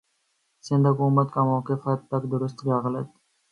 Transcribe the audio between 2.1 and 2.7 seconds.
تک درست